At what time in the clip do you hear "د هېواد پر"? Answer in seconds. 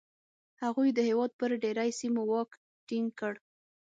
0.93-1.49